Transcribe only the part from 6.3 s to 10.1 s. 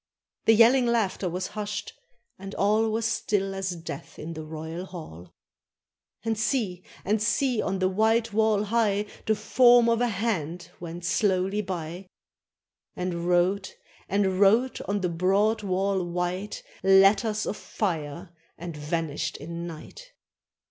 see! and see! on the white wall high The form of a